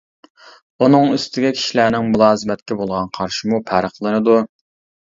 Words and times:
ئۇنىڭ 0.85 1.13
ئۈستىگە 1.17 1.51
كىشىلەرنىڭ 1.59 2.09
مۇلازىمەتكە 2.17 2.81
بولغان 2.81 3.15
قارىشىمۇ 3.21 3.65
پەرقلىنىدۇ. 3.71 4.43